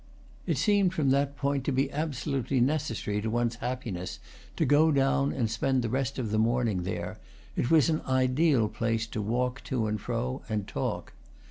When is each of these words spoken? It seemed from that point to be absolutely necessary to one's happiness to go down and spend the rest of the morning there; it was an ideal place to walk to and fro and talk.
It 0.47 0.57
seemed 0.57 0.95
from 0.95 1.11
that 1.11 1.35
point 1.37 1.63
to 1.65 1.71
be 1.71 1.91
absolutely 1.91 2.59
necessary 2.59 3.21
to 3.21 3.29
one's 3.29 3.57
happiness 3.57 4.19
to 4.55 4.65
go 4.65 4.91
down 4.91 5.31
and 5.31 5.47
spend 5.47 5.83
the 5.83 5.89
rest 5.93 6.17
of 6.17 6.31
the 6.31 6.39
morning 6.39 6.81
there; 6.85 7.19
it 7.55 7.69
was 7.69 7.87
an 7.87 8.01
ideal 8.07 8.67
place 8.67 9.05
to 9.05 9.21
walk 9.21 9.63
to 9.65 9.85
and 9.85 10.01
fro 10.01 10.41
and 10.49 10.67
talk. 10.67 11.13